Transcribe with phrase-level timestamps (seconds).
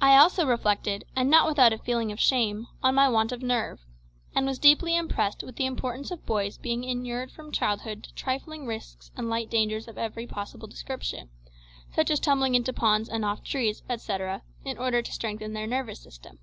[0.00, 3.80] I also reflected, and not without a feeling of shame, on my want of nerve,
[4.36, 8.66] and was deeply impressed with the importance of boys being inured from childhood to trifling
[8.68, 11.28] risks and light dangers of every possible description,
[11.92, 15.98] such as tumbling into ponds and off trees, etcetera, in order to strengthen their nervous
[15.98, 16.38] system.